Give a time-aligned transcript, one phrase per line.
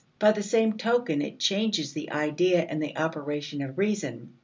[0.17, 4.33] By the same token, it changes the idea and the operation of reason.